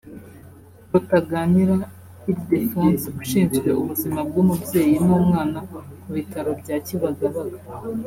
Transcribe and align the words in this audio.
Rutaganira 0.91 1.75
Ildephonse 2.31 3.07
ushinzwe 3.21 3.69
ubuzima 3.81 4.19
bw’umubyeyi 4.27 4.95
n’umwana 5.05 5.59
ku 6.03 6.09
bitaro 6.15 6.51
bya 6.61 6.77
Kibagabaga 6.85 7.57